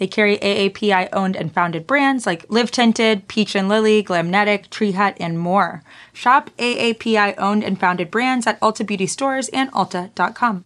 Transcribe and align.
They 0.00 0.06
carry 0.06 0.38
AAPI 0.38 1.10
owned 1.12 1.36
and 1.36 1.52
founded 1.52 1.86
brands 1.86 2.24
like 2.24 2.46
Live 2.48 2.70
Tinted, 2.70 3.28
Peach 3.28 3.54
and 3.54 3.68
Lily, 3.68 4.02
Glamnetic, 4.02 4.70
Tree 4.70 4.92
Hut, 4.92 5.14
and 5.20 5.38
more. 5.38 5.82
Shop 6.14 6.48
AAPI 6.56 7.34
owned 7.36 7.62
and 7.62 7.78
founded 7.78 8.10
brands 8.10 8.46
at 8.46 8.58
Ulta 8.60 8.84
Beauty 8.86 9.06
stores 9.06 9.50
and 9.50 9.70
Ulta.com. 9.72 10.64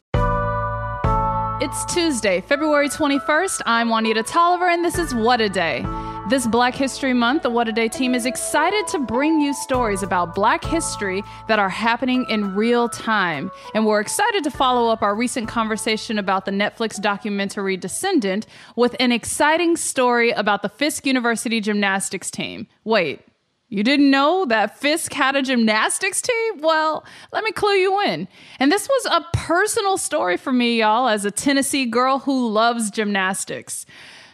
It's 1.60 1.84
Tuesday, 1.92 2.42
February 2.42 2.88
21st. 2.88 3.62
I'm 3.66 3.88
Juanita 3.88 4.22
Tolliver, 4.22 4.68
and 4.68 4.84
this 4.84 4.98
is 4.98 5.12
What 5.12 5.40
a 5.40 5.48
Day. 5.48 5.84
This 6.26 6.46
Black 6.46 6.74
History 6.74 7.12
Month, 7.12 7.42
the 7.42 7.50
What 7.50 7.68
a 7.68 7.72
Day 7.72 7.86
team 7.86 8.14
is 8.14 8.24
excited 8.24 8.86
to 8.88 8.98
bring 8.98 9.42
you 9.42 9.52
stories 9.52 10.02
about 10.02 10.34
Black 10.34 10.64
history 10.64 11.22
that 11.48 11.58
are 11.58 11.68
happening 11.68 12.24
in 12.30 12.54
real 12.54 12.88
time. 12.88 13.50
And 13.74 13.84
we're 13.84 14.00
excited 14.00 14.42
to 14.44 14.50
follow 14.50 14.90
up 14.90 15.02
our 15.02 15.14
recent 15.14 15.48
conversation 15.48 16.18
about 16.18 16.46
the 16.46 16.50
Netflix 16.50 16.98
documentary 16.98 17.76
Descendant 17.76 18.46
with 18.74 18.96
an 18.98 19.12
exciting 19.12 19.76
story 19.76 20.30
about 20.30 20.62
the 20.62 20.70
Fisk 20.70 21.04
University 21.04 21.60
gymnastics 21.60 22.30
team. 22.30 22.68
Wait, 22.84 23.20
you 23.68 23.82
didn't 23.82 24.10
know 24.10 24.46
that 24.46 24.78
Fisk 24.78 25.12
had 25.12 25.36
a 25.36 25.42
gymnastics 25.42 26.22
team? 26.22 26.60
Well, 26.60 27.04
let 27.34 27.44
me 27.44 27.52
clue 27.52 27.74
you 27.74 28.00
in. 28.00 28.28
And 28.58 28.72
this 28.72 28.88
was 28.88 29.04
a 29.12 29.26
personal 29.34 29.98
story 29.98 30.38
for 30.38 30.54
me, 30.54 30.78
y'all, 30.78 31.06
as 31.06 31.26
a 31.26 31.30
Tennessee 31.30 31.84
girl 31.84 32.20
who 32.20 32.48
loves 32.48 32.90
gymnastics. 32.90 33.84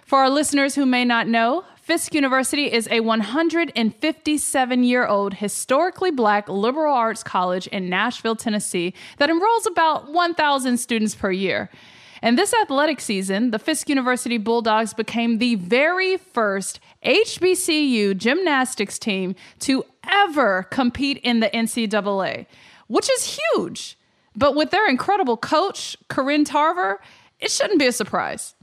For 0.05 0.19
our 0.19 0.31
listeners 0.31 0.75
who 0.75 0.87
may 0.87 1.05
not 1.05 1.29
know, 1.29 1.65
Fisk 1.91 2.15
University 2.15 2.73
is 2.73 2.87
a 2.93 3.01
157 3.01 4.85
year 4.85 5.09
old 5.09 5.35
historically 5.35 6.13
black 6.13 6.49
liberal 6.49 6.95
arts 6.95 7.25
college 7.25 7.67
in 7.67 7.89
Nashville, 7.89 8.37
Tennessee, 8.37 8.95
that 9.17 9.29
enrolls 9.29 9.67
about 9.67 10.09
1,000 10.13 10.77
students 10.77 11.17
per 11.17 11.33
year. 11.33 11.69
And 12.23 12.39
this 12.39 12.55
athletic 12.63 13.01
season, 13.01 13.51
the 13.51 13.59
Fisk 13.59 13.89
University 13.89 14.39
Bulldogs 14.39 14.95
became 14.95 15.39
the 15.39 15.57
very 15.57 16.17
first 16.17 16.79
HBCU 17.05 18.17
gymnastics 18.17 18.97
team 18.97 19.35
to 19.59 19.85
ever 20.09 20.69
compete 20.71 21.17
in 21.25 21.41
the 21.41 21.49
NCAA, 21.49 22.47
which 22.87 23.11
is 23.11 23.37
huge. 23.53 23.99
But 24.37 24.55
with 24.55 24.71
their 24.71 24.89
incredible 24.89 25.37
coach, 25.37 25.97
Corinne 26.07 26.45
Tarver, 26.45 27.01
it 27.41 27.51
shouldn't 27.51 27.81
be 27.81 27.87
a 27.89 27.93
surprise. 27.93 28.55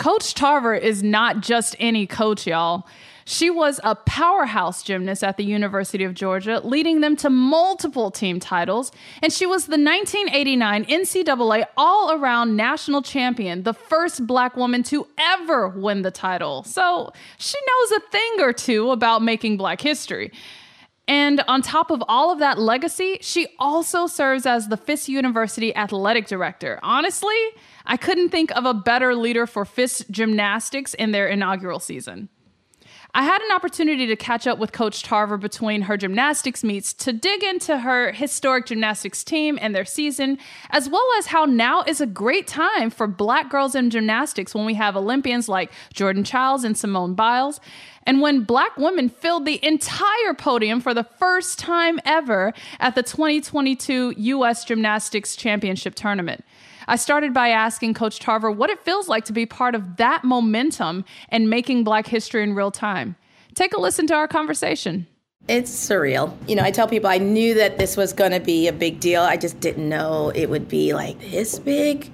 Coach 0.00 0.32
Tarver 0.32 0.74
is 0.74 1.02
not 1.02 1.42
just 1.42 1.76
any 1.78 2.06
coach, 2.06 2.46
y'all. 2.46 2.86
She 3.26 3.50
was 3.50 3.78
a 3.84 3.94
powerhouse 3.94 4.82
gymnast 4.82 5.22
at 5.22 5.36
the 5.36 5.44
University 5.44 6.04
of 6.04 6.14
Georgia, 6.14 6.62
leading 6.64 7.02
them 7.02 7.16
to 7.16 7.28
multiple 7.28 8.10
team 8.10 8.40
titles. 8.40 8.92
And 9.20 9.30
she 9.30 9.44
was 9.44 9.66
the 9.66 9.72
1989 9.72 10.86
NCAA 10.86 11.64
All 11.76 12.12
Around 12.12 12.56
National 12.56 13.02
Champion, 13.02 13.64
the 13.64 13.74
first 13.74 14.26
black 14.26 14.56
woman 14.56 14.82
to 14.84 15.06
ever 15.18 15.68
win 15.68 16.00
the 16.00 16.10
title. 16.10 16.62
So 16.62 17.12
she 17.36 17.58
knows 17.68 17.98
a 17.98 18.10
thing 18.10 18.40
or 18.40 18.54
two 18.54 18.92
about 18.92 19.22
making 19.22 19.58
black 19.58 19.82
history. 19.82 20.32
And 21.08 21.42
on 21.48 21.62
top 21.62 21.90
of 21.90 22.02
all 22.08 22.30
of 22.30 22.38
that 22.38 22.58
legacy, 22.58 23.18
she 23.20 23.48
also 23.58 24.06
serves 24.06 24.46
as 24.46 24.68
the 24.68 24.76
Fisk 24.76 25.08
University 25.08 25.74
athletic 25.74 26.26
director. 26.26 26.78
Honestly, 26.82 27.36
I 27.84 27.96
couldn't 27.96 28.28
think 28.28 28.52
of 28.52 28.64
a 28.64 28.74
better 28.74 29.14
leader 29.14 29.46
for 29.46 29.64
Fisk 29.64 30.06
gymnastics 30.10 30.94
in 30.94 31.10
their 31.10 31.26
inaugural 31.26 31.80
season. 31.80 32.28
I 33.12 33.24
had 33.24 33.42
an 33.42 33.50
opportunity 33.50 34.06
to 34.06 34.14
catch 34.14 34.46
up 34.46 34.58
with 34.58 34.70
Coach 34.70 35.02
Tarver 35.02 35.36
between 35.36 35.82
her 35.82 35.96
gymnastics 35.96 36.62
meets 36.62 36.92
to 36.94 37.12
dig 37.12 37.42
into 37.42 37.78
her 37.78 38.12
historic 38.12 38.66
gymnastics 38.66 39.24
team 39.24 39.58
and 39.60 39.74
their 39.74 39.84
season, 39.84 40.38
as 40.70 40.88
well 40.88 41.06
as 41.18 41.26
how 41.26 41.44
now 41.44 41.82
is 41.82 42.00
a 42.00 42.06
great 42.06 42.46
time 42.46 42.88
for 42.88 43.08
black 43.08 43.50
girls 43.50 43.74
in 43.74 43.90
gymnastics 43.90 44.54
when 44.54 44.64
we 44.64 44.74
have 44.74 44.96
Olympians 44.96 45.48
like 45.48 45.72
Jordan 45.92 46.22
Chiles 46.22 46.62
and 46.62 46.78
Simone 46.78 47.14
Biles. 47.14 47.60
And 48.04 48.20
when 48.20 48.44
black 48.44 48.76
women 48.76 49.08
filled 49.08 49.44
the 49.44 49.64
entire 49.64 50.34
podium 50.38 50.80
for 50.80 50.94
the 50.94 51.04
first 51.04 51.58
time 51.58 51.98
ever 52.04 52.54
at 52.78 52.94
the 52.94 53.02
2022 53.02 54.14
US 54.16 54.64
Gymnastics 54.64 55.34
Championship 55.34 55.94
Tournament. 55.94 56.44
I 56.90 56.96
started 56.96 57.32
by 57.32 57.50
asking 57.50 57.94
Coach 57.94 58.18
Tarver 58.18 58.50
what 58.50 58.68
it 58.68 58.80
feels 58.80 59.06
like 59.06 59.24
to 59.26 59.32
be 59.32 59.46
part 59.46 59.76
of 59.76 59.98
that 59.98 60.24
momentum 60.24 61.04
and 61.28 61.48
making 61.48 61.84
Black 61.84 62.08
history 62.08 62.42
in 62.42 62.56
real 62.56 62.72
time. 62.72 63.14
Take 63.54 63.74
a 63.74 63.80
listen 63.80 64.08
to 64.08 64.14
our 64.14 64.26
conversation. 64.26 65.06
It's 65.46 65.70
surreal. 65.70 66.36
You 66.48 66.56
know, 66.56 66.64
I 66.64 66.72
tell 66.72 66.88
people 66.88 67.08
I 67.08 67.18
knew 67.18 67.54
that 67.54 67.78
this 67.78 67.96
was 67.96 68.12
going 68.12 68.32
to 68.32 68.40
be 68.40 68.66
a 68.66 68.72
big 68.72 68.98
deal. 68.98 69.22
I 69.22 69.36
just 69.36 69.60
didn't 69.60 69.88
know 69.88 70.32
it 70.34 70.50
would 70.50 70.66
be 70.66 70.92
like 70.92 71.16
this 71.30 71.60
big. 71.60 72.10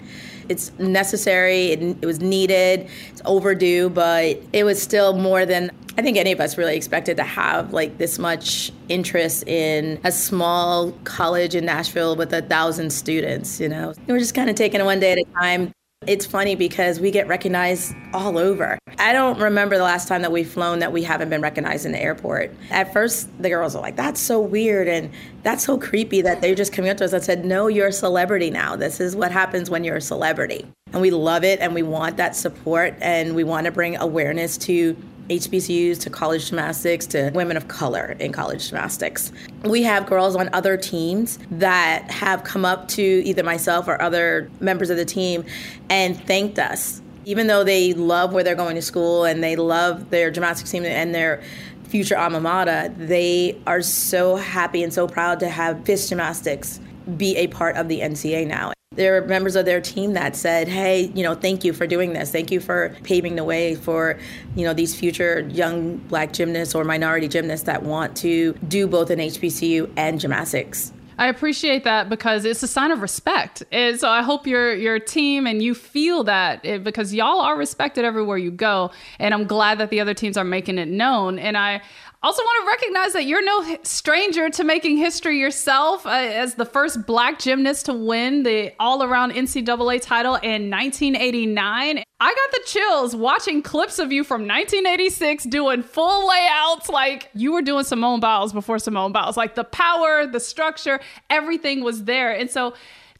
It's 0.50 0.70
necessary, 0.78 1.68
it, 1.68 1.82
it 2.02 2.04
was 2.04 2.20
needed, 2.20 2.90
it's 3.10 3.22
overdue, 3.24 3.88
but 3.88 4.38
it 4.52 4.64
was 4.64 4.80
still 4.80 5.16
more 5.16 5.46
than 5.46 5.70
I 5.98 6.02
think 6.02 6.18
any 6.18 6.30
of 6.30 6.40
us 6.40 6.58
really 6.58 6.76
expected 6.76 7.16
to 7.16 7.22
have 7.22 7.72
like 7.72 7.96
this 7.96 8.18
much 8.18 8.70
interest 8.90 9.48
in 9.48 9.98
a 10.04 10.12
small 10.12 10.92
college 11.04 11.54
in 11.54 11.64
Nashville 11.64 12.16
with 12.16 12.34
a 12.34 12.42
thousand 12.42 12.90
students, 12.90 13.58
you 13.58 13.68
know. 13.68 13.94
We're 14.06 14.18
just 14.18 14.34
kind 14.34 14.50
of 14.50 14.56
taking 14.56 14.80
it 14.80 14.84
one 14.84 15.00
day 15.00 15.12
at 15.12 15.18
a 15.18 15.24
time. 15.40 15.72
It's 16.06 16.26
funny 16.26 16.54
because 16.54 17.00
we 17.00 17.10
get 17.10 17.26
recognized 17.26 17.94
all 18.12 18.36
over. 18.36 18.78
I 18.98 19.14
don't 19.14 19.40
remember 19.40 19.78
the 19.78 19.84
last 19.84 20.06
time 20.06 20.20
that 20.20 20.30
we've 20.30 20.48
flown 20.48 20.80
that 20.80 20.92
we 20.92 21.02
haven't 21.02 21.30
been 21.30 21.40
recognized 21.40 21.86
in 21.86 21.92
the 21.92 22.00
airport. 22.00 22.54
At 22.70 22.92
first, 22.92 23.30
the 23.42 23.48
girls 23.48 23.74
were 23.74 23.80
like, 23.80 23.96
that's 23.96 24.20
so 24.20 24.38
weird 24.38 24.88
and 24.88 25.10
that's 25.42 25.64
so 25.64 25.78
creepy 25.78 26.20
that 26.20 26.42
they're 26.42 26.54
just 26.54 26.74
coming 26.74 26.90
up 26.90 26.98
to 26.98 27.06
us 27.06 27.14
and 27.14 27.24
said, 27.24 27.46
no, 27.46 27.68
you're 27.68 27.88
a 27.88 27.92
celebrity 27.92 28.50
now. 28.50 28.76
This 28.76 29.00
is 29.00 29.16
what 29.16 29.32
happens 29.32 29.70
when 29.70 29.82
you're 29.82 29.96
a 29.96 30.02
celebrity. 30.02 30.66
And 30.92 31.00
we 31.00 31.10
love 31.10 31.42
it 31.42 31.60
and 31.60 31.74
we 31.74 31.82
want 31.82 32.18
that 32.18 32.36
support 32.36 32.94
and 33.00 33.34
we 33.34 33.44
want 33.44 33.64
to 33.64 33.72
bring 33.72 33.96
awareness 33.96 34.58
to 34.58 34.94
HBCUs 35.28 36.00
to 36.00 36.10
college 36.10 36.48
gymnastics 36.48 37.06
to 37.06 37.30
women 37.34 37.56
of 37.56 37.68
color 37.68 38.16
in 38.18 38.32
college 38.32 38.68
gymnastics. 38.68 39.32
We 39.64 39.82
have 39.82 40.06
girls 40.06 40.36
on 40.36 40.48
other 40.52 40.76
teams 40.76 41.38
that 41.50 42.10
have 42.10 42.44
come 42.44 42.64
up 42.64 42.88
to 42.88 43.02
either 43.02 43.42
myself 43.42 43.88
or 43.88 44.00
other 44.00 44.50
members 44.60 44.90
of 44.90 44.96
the 44.96 45.04
team 45.04 45.44
and 45.90 46.20
thanked 46.26 46.58
us. 46.58 47.02
Even 47.24 47.48
though 47.48 47.64
they 47.64 47.92
love 47.92 48.32
where 48.32 48.44
they're 48.44 48.54
going 48.54 48.76
to 48.76 48.82
school 48.82 49.24
and 49.24 49.42
they 49.42 49.56
love 49.56 50.10
their 50.10 50.30
gymnastics 50.30 50.70
team 50.70 50.84
and 50.84 51.14
their 51.14 51.42
future 51.88 52.16
alma 52.16 52.40
mater, 52.40 52.88
they 52.96 53.60
are 53.66 53.82
so 53.82 54.36
happy 54.36 54.82
and 54.82 54.92
so 54.92 55.08
proud 55.08 55.40
to 55.40 55.48
have 55.48 55.84
Fisk 55.84 56.08
Gymnastics 56.08 56.80
be 57.16 57.36
a 57.36 57.46
part 57.48 57.76
of 57.76 57.88
the 57.88 58.00
NCAA 58.00 58.46
now. 58.46 58.75
There 58.96 59.16
are 59.16 59.26
members 59.26 59.56
of 59.56 59.64
their 59.64 59.80
team 59.80 60.14
that 60.14 60.34
said, 60.34 60.68
"Hey, 60.68 61.12
you 61.14 61.22
know, 61.22 61.34
thank 61.34 61.64
you 61.64 61.72
for 61.72 61.86
doing 61.86 62.12
this. 62.12 62.30
Thank 62.30 62.50
you 62.50 62.60
for 62.60 62.96
paving 63.02 63.36
the 63.36 63.44
way 63.44 63.74
for, 63.74 64.18
you 64.54 64.64
know, 64.64 64.72
these 64.72 64.94
future 64.94 65.46
young 65.50 65.98
black 66.08 66.32
gymnasts 66.32 66.74
or 66.74 66.82
minority 66.82 67.28
gymnasts 67.28 67.66
that 67.66 67.82
want 67.82 68.16
to 68.16 68.54
do 68.66 68.86
both 68.86 69.10
an 69.10 69.20
HBCU 69.20 69.90
and 69.96 70.18
gymnastics." 70.18 70.92
I 71.18 71.28
appreciate 71.28 71.84
that 71.84 72.10
because 72.10 72.44
it's 72.44 72.62
a 72.62 72.68
sign 72.68 72.90
of 72.90 73.00
respect. 73.00 73.62
And 73.72 73.98
so 73.98 74.10
I 74.10 74.22
hope 74.22 74.46
your 74.46 74.74
your 74.74 74.98
team 74.98 75.46
and 75.46 75.62
you 75.62 75.74
feel 75.74 76.24
that 76.24 76.62
it, 76.62 76.84
because 76.84 77.14
y'all 77.14 77.40
are 77.40 77.56
respected 77.56 78.04
everywhere 78.04 78.36
you 78.36 78.50
go. 78.50 78.90
And 79.18 79.32
I'm 79.32 79.46
glad 79.46 79.78
that 79.78 79.88
the 79.88 80.00
other 80.00 80.12
teams 80.12 80.36
are 80.36 80.44
making 80.44 80.76
it 80.76 80.88
known. 80.88 81.38
And 81.38 81.56
I 81.56 81.80
also, 82.26 82.42
want 82.42 82.64
to 82.64 82.70
recognize 82.70 83.12
that 83.12 83.26
you're 83.26 83.44
no 83.44 83.78
stranger 83.84 84.50
to 84.50 84.64
making 84.64 84.96
history 84.96 85.38
yourself 85.38 86.04
uh, 86.04 86.10
as 86.10 86.56
the 86.56 86.64
first 86.64 87.06
black 87.06 87.38
gymnast 87.38 87.86
to 87.86 87.94
win 87.94 88.42
the 88.42 88.72
all 88.80 89.04
around 89.04 89.30
NCAA 89.30 90.02
title 90.02 90.34
in 90.34 90.68
1989. 90.68 92.02
I 92.18 92.34
got 92.34 92.50
the 92.50 92.62
chills 92.66 93.14
watching 93.14 93.62
clips 93.62 94.00
of 94.00 94.10
you 94.10 94.24
from 94.24 94.40
1986 94.40 95.44
doing 95.44 95.84
full 95.84 96.28
layouts 96.28 96.88
like 96.88 97.30
you 97.32 97.52
were 97.52 97.62
doing 97.62 97.84
Simone 97.84 98.18
Biles 98.18 98.52
before 98.52 98.80
Simone 98.80 99.12
Biles. 99.12 99.36
Like 99.36 99.54
the 99.54 99.62
power, 99.62 100.26
the 100.26 100.40
structure, 100.40 100.98
everything 101.30 101.84
was 101.84 102.04
there. 102.04 102.32
And 102.32 102.50
so, 102.50 102.74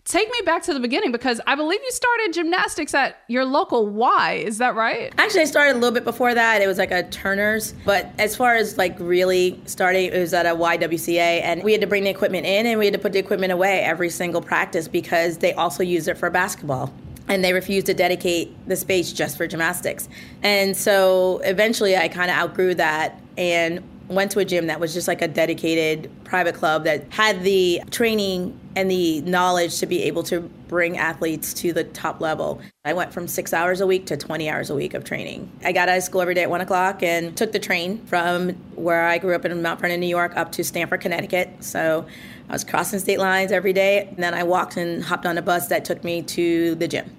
Take 0.07 0.31
me 0.31 0.39
back 0.45 0.63
to 0.63 0.73
the 0.73 0.79
beginning 0.79 1.11
because 1.11 1.41
I 1.49 1.57
believe 1.57 1.81
you 1.83 1.91
started 1.91 2.33
gymnastics 2.33 2.95
at 2.95 3.19
your 3.27 3.45
local 3.45 3.89
Y. 3.89 4.35
Is 4.35 4.59
that 4.59 4.77
right? 4.77 5.13
Actually, 5.19 5.41
I 5.41 5.47
started 5.47 5.73
a 5.73 5.81
little 5.81 5.91
bit 5.91 6.05
before 6.05 6.33
that. 6.33 6.63
It 6.63 6.69
was 6.69 6.79
like 6.79 6.93
a 6.93 7.03
Turner's. 7.09 7.75
But 7.85 8.13
as 8.17 8.37
far 8.37 8.55
as 8.55 8.79
like 8.79 8.95
really 9.01 9.61
starting, 9.67 10.13
it 10.13 10.17
was 10.17 10.33
at 10.33 10.47
a 10.47 10.51
YWCA. 10.51 11.43
And 11.43 11.65
we 11.65 11.73
had 11.73 11.81
to 11.81 11.89
bring 11.89 12.05
the 12.05 12.11
equipment 12.11 12.47
in 12.47 12.67
and 12.67 12.79
we 12.79 12.85
had 12.85 12.95
to 12.95 13.01
put 13.01 13.15
the 13.15 13.19
equipment 13.19 13.53
away 13.53 13.81
every 13.81 14.09
single 14.09 14.41
practice 14.41 14.87
because 14.87 15.39
they 15.39 15.53
also 15.55 15.83
use 15.83 16.07
it 16.07 16.17
for 16.17 16.31
basketball 16.31 16.95
and 17.27 17.43
they 17.43 17.53
refused 17.53 17.87
to 17.87 17.95
dedicate 17.95 18.57
the 18.69 18.77
space 18.77 19.13
just 19.13 19.37
for 19.37 19.49
gymnastics. 19.49 20.09
And 20.45 20.77
so 20.77 21.41
eventually 21.43 21.97
I 21.97 22.07
kind 22.07 22.31
of 22.31 22.37
outgrew 22.37 22.77
that 22.77 23.21
and 23.37 23.83
went 24.09 24.31
to 24.33 24.39
a 24.39 24.45
gym 24.45 24.67
that 24.67 24.79
was 24.81 24.95
just 24.95 25.09
like 25.09 25.23
a 25.23 25.29
dedicated 25.29 26.11
private 26.25 26.55
club 26.55 26.85
that 26.85 27.13
had 27.13 27.43
the 27.43 27.83
training 27.91 28.59
and 28.77 28.91
the 28.91 29.21
knowledge 29.23 29.79
to 29.79 29.87
be 29.87 30.03
able 30.05 30.23
to 30.23 30.41
bring 30.69 30.99
athletes 30.99 31.55
to 31.55 31.73
the 31.73 31.85
top 31.85 32.21
level. 32.21 32.61
I 32.85 32.93
went 32.93 33.13
from 33.13 33.27
six 33.27 33.53
hours 33.53 33.81
a 33.81 33.87
week 33.87 34.07
to 34.07 34.17
20 34.17 34.49
hours 34.49 34.71
a 34.71 34.75
week 34.75 34.95
of 34.95 35.05
training. 35.05 35.51
I 35.65 35.73
got 35.73 35.89
out 35.89 35.99
of 35.99 36.05
school 36.05 36.21
every 36.21 36.35
day 36.35 36.43
at 36.43 36.51
one 36.51 36.61
o'clock 36.61 37.03
and 37.03 37.37
took 37.37 37.53
the 37.53 37.59
train 37.59 38.05
from 38.07 38.51
where 38.75 39.07
I 39.07 39.19
grew 39.19 39.35
up 39.35 39.45
in 39.45 39.63
Mount 39.63 39.81
Vernon, 39.81 40.01
New 40.01 40.07
York, 40.07 40.37
up 40.37 40.53
to 40.53 40.65
Stamford, 40.65 41.01
Connecticut. 41.01 41.51
So 41.61 42.07
I 42.49 42.53
was 42.53 42.65
crossing 42.65 43.01
state 43.01 43.19
lines 43.19 43.51
every 43.51 43.73
day. 43.73 44.07
And 44.09 44.19
then 44.19 44.35
I 44.35 44.43
walked 44.43 44.77
and 44.77 45.03
hopped 45.03 45.27
on 45.27 45.39
a 45.39 45.43
bus 45.43 45.69
that 45.69 45.85
took 45.85 46.05
me 46.05 46.23
to 46.23 46.75
the 46.77 46.87
gym. 46.87 47.11